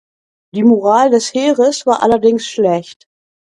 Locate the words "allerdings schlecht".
2.01-3.05